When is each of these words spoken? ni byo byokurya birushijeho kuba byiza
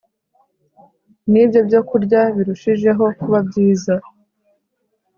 ni 1.31 1.43
byo 1.49 1.59
byokurya 1.67 2.21
birushijeho 2.35 3.03
kuba 3.19 3.37
byiza 3.47 3.93